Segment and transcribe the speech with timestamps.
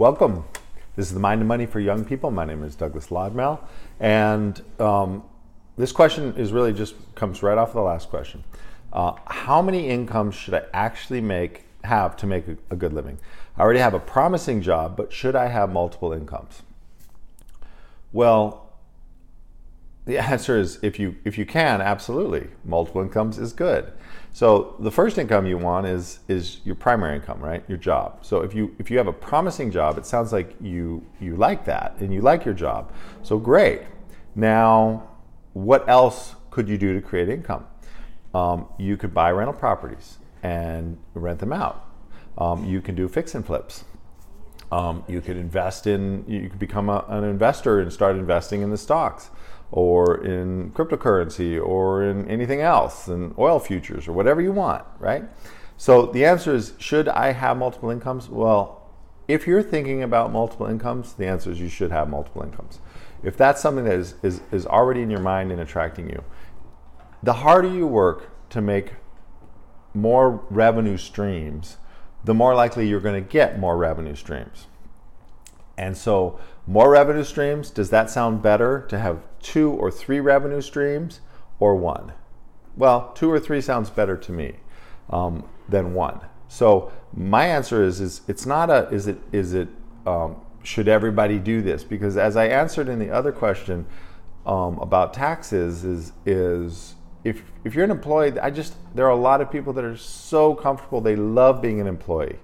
[0.00, 0.44] Welcome.
[0.96, 2.30] This is the Mind and Money for Young People.
[2.30, 3.60] My name is Douglas Lodmell,
[4.00, 5.22] and um,
[5.76, 8.42] this question is really just comes right off the last question.
[8.94, 13.18] Uh, how many incomes should I actually make have to make a, a good living?
[13.58, 16.62] I already have a promising job, but should I have multiple incomes?
[18.10, 18.69] Well,
[20.10, 22.48] the answer is if you if you can, absolutely.
[22.64, 23.92] Multiple incomes is good.
[24.32, 27.62] So the first income you want is is your primary income, right?
[27.68, 28.24] Your job.
[28.24, 31.64] So if you if you have a promising job, it sounds like you you like
[31.66, 32.92] that and you like your job.
[33.22, 33.82] So great.
[34.34, 35.08] Now,
[35.52, 37.66] what else could you do to create income?
[38.34, 41.86] Um, you could buy rental properties and rent them out.
[42.36, 43.84] Um, you can do fix and flips.
[44.72, 46.24] Um, you could invest in.
[46.28, 49.30] You could become a, an investor and start investing in the stocks
[49.72, 55.24] or in cryptocurrency or in anything else, in oil futures or whatever you want, right?
[55.76, 58.28] So the answer is should I have multiple incomes?
[58.28, 58.82] Well,
[59.28, 62.80] if you're thinking about multiple incomes, the answer is you should have multiple incomes.
[63.22, 66.24] If that's something that is, is, is already in your mind and attracting you,
[67.22, 68.94] the harder you work to make
[69.94, 71.76] more revenue streams,
[72.24, 74.66] the more likely you're going to get more revenue streams.
[75.80, 80.60] And so, more revenue streams, does that sound better to have two or three revenue
[80.60, 81.20] streams
[81.58, 82.12] or one?
[82.76, 84.56] Well, two or three sounds better to me
[85.08, 86.20] um, than one.
[86.48, 89.68] So my answer is, is it's not a, is it, is it,
[90.06, 91.82] um, should everybody do this?
[91.82, 93.86] Because as I answered in the other question
[94.44, 96.94] um, about taxes, is, is
[97.24, 99.96] if, if you're an employee, I just, there are a lot of people that are
[99.96, 102.38] so comfortable, they love being an employee.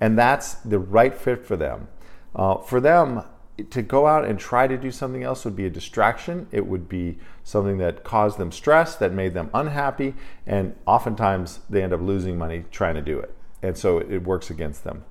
[0.00, 1.86] And that's the right fit for them.
[2.34, 3.24] Uh, for them,
[3.70, 6.46] to go out and try to do something else would be a distraction.
[6.50, 10.14] It would be something that caused them stress, that made them unhappy,
[10.46, 13.34] and oftentimes they end up losing money trying to do it.
[13.62, 15.04] And so it works against them.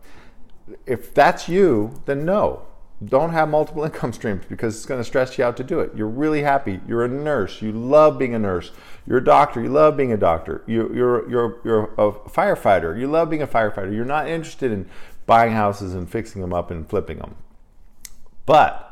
[0.85, 2.63] If that's you, then no.
[3.03, 5.91] Don't have multiple income streams because it's going to stress you out to do it.
[5.95, 6.79] You're really happy.
[6.87, 7.61] You're a nurse.
[7.61, 8.71] You love being a nurse.
[9.07, 9.61] You're a doctor.
[9.61, 10.63] You love being a doctor.
[10.67, 12.99] You, you're, you're, you're a firefighter.
[12.99, 13.93] You love being a firefighter.
[13.93, 14.87] You're not interested in
[15.25, 17.35] buying houses and fixing them up and flipping them.
[18.45, 18.87] But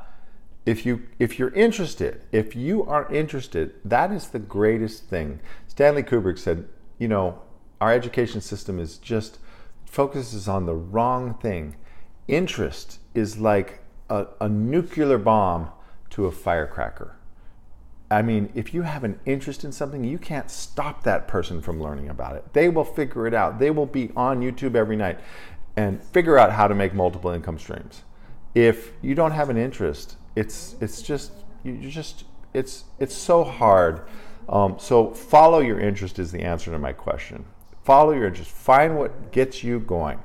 [0.65, 5.39] if you if you're interested, if you are interested, that is the greatest thing.
[5.67, 7.41] Stanley Kubrick said, you know,
[7.81, 9.39] our education system is just
[9.85, 11.75] focuses on the wrong thing.
[12.27, 15.69] Interest is like a, a nuclear bomb
[16.11, 17.15] to a firecracker.
[18.11, 21.81] I mean, if you have an interest in something, you can't stop that person from
[21.81, 22.53] learning about it.
[22.53, 23.59] They will figure it out.
[23.59, 25.19] They will be on YouTube every night
[25.77, 28.01] and figure out how to make multiple income streams.
[28.55, 31.31] If you don't have an interest, it's it's just
[31.63, 34.01] you just it's it's so hard.
[34.47, 37.45] Um, so follow your interest is the answer to my question.
[37.83, 38.49] Follow your interest.
[38.49, 40.19] Find what gets you going,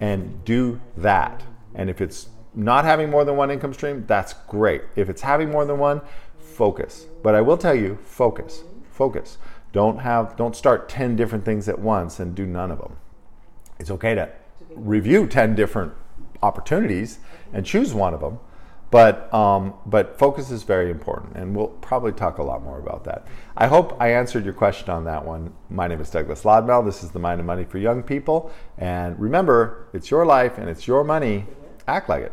[0.00, 1.44] and do that.
[1.76, 4.82] And if it's not having more than one income stream, that's great.
[4.96, 6.00] If it's having more than one,
[6.38, 7.06] focus.
[7.22, 8.64] But I will tell you, focus.
[8.90, 9.38] Focus.
[9.72, 12.96] Don't have don't start 10 different things at once and do none of them.
[13.78, 14.30] It's okay to
[14.74, 15.92] review 10 different
[16.42, 17.20] opportunities
[17.52, 18.40] and choose one of them.
[18.90, 23.04] But, um, but focus is very important, and we'll probably talk a lot more about
[23.04, 23.26] that.
[23.54, 25.52] I hope I answered your question on that one.
[25.68, 26.82] My name is Douglas Lodmell.
[26.86, 28.50] This is the Mind of Money for Young People.
[28.78, 31.44] And remember, it's your life and it's your money.
[31.86, 32.32] Act like it.